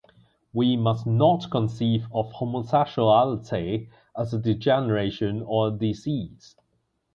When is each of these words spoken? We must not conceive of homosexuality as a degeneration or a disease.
We 0.51 0.77
must 0.77 1.05
not 1.05 1.51
conceive 1.51 2.07
of 2.11 2.31
homosexuality 2.31 3.89
as 4.17 4.33
a 4.33 4.39
degeneration 4.39 5.43
or 5.45 5.67
a 5.67 5.71
disease. 5.77 6.55